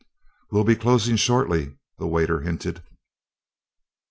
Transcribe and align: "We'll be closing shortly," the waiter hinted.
"We'll 0.49 0.63
be 0.63 0.75
closing 0.75 1.15
shortly," 1.15 1.77
the 1.99 2.07
waiter 2.07 2.41
hinted. 2.41 2.81